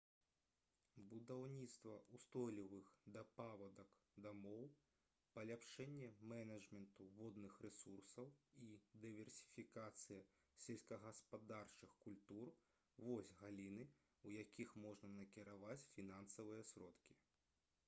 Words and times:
будаўніцтва 1.09 1.95
ўстойлівых 2.17 2.87
да 3.15 3.21
паводак 3.39 3.97
дамоў 4.25 4.63
паляпшэнне 5.35 6.07
менеджменту 6.31 7.05
водных 7.19 7.59
рэсурсаў 7.65 8.31
і 8.67 8.69
дыверсіфікацыя 9.03 10.23
сельскагаспадарчых 10.65 11.93
культур 12.07 12.53
вось 13.09 13.33
галіны 13.43 13.85
у 14.31 14.33
якія 14.45 14.75
можна 14.87 15.11
накіраваць 15.21 15.77
фінансавыя 15.99 16.65
сродкі 16.73 17.19